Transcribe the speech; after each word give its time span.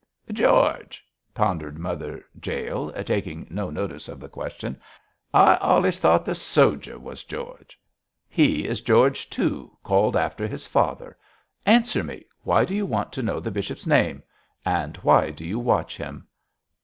'George!' 0.33 1.05
pondered 1.35 1.77
Mother 1.77 2.25
Jael, 2.43 2.91
taking 3.03 3.45
no 3.51 3.69
notice 3.69 4.07
of 4.07 4.19
the 4.19 4.27
question, 4.27 4.81
'I 5.31 5.59
allays 5.61 5.99
though' 5.99 6.17
the 6.17 6.33
sojir 6.33 6.97
was 6.97 7.23
George!' 7.23 7.79
'He 8.27 8.65
is 8.67 8.81
George 8.81 9.29
too, 9.29 9.77
called 9.83 10.15
after 10.17 10.47
his 10.47 10.65
father. 10.65 11.15
Answer 11.67 12.03
me! 12.03 12.25
Why 12.41 12.65
do 12.65 12.73
you 12.73 12.87
want 12.87 13.11
to 13.11 13.21
know 13.21 13.39
the 13.39 13.51
bishop's 13.51 13.85
name? 13.85 14.23
and 14.65 14.97
why 15.03 15.29
do 15.29 15.45
you 15.45 15.59
watch 15.59 15.97
him?' 15.97 16.25